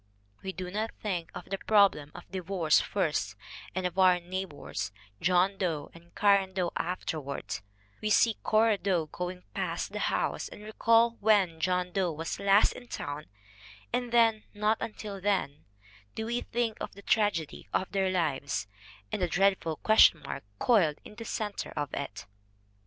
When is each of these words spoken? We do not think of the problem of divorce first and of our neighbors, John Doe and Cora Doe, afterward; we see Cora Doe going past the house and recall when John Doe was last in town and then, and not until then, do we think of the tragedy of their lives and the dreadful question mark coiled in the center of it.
We 0.41 0.51
do 0.51 0.71
not 0.71 0.89
think 0.99 1.29
of 1.35 1.45
the 1.51 1.59
problem 1.59 2.11
of 2.15 2.27
divorce 2.31 2.79
first 2.81 3.35
and 3.75 3.85
of 3.85 3.99
our 3.99 4.19
neighbors, 4.19 4.91
John 5.21 5.59
Doe 5.59 5.91
and 5.93 6.15
Cora 6.15 6.47
Doe, 6.47 6.71
afterward; 6.75 7.59
we 8.01 8.09
see 8.09 8.37
Cora 8.41 8.79
Doe 8.79 9.05
going 9.05 9.43
past 9.53 9.91
the 9.91 9.99
house 9.99 10.47
and 10.47 10.63
recall 10.63 11.17
when 11.19 11.59
John 11.59 11.91
Doe 11.91 12.11
was 12.11 12.39
last 12.39 12.73
in 12.73 12.87
town 12.87 13.27
and 13.93 14.11
then, 14.11 14.45
and 14.53 14.61
not 14.61 14.79
until 14.81 15.21
then, 15.21 15.65
do 16.15 16.25
we 16.25 16.41
think 16.41 16.77
of 16.81 16.93
the 16.93 17.03
tragedy 17.03 17.69
of 17.71 17.91
their 17.91 18.09
lives 18.09 18.65
and 19.11 19.21
the 19.21 19.27
dreadful 19.27 19.75
question 19.75 20.23
mark 20.25 20.43
coiled 20.57 20.97
in 21.05 21.13
the 21.13 21.25
center 21.25 21.71
of 21.77 21.93
it. 21.93 22.25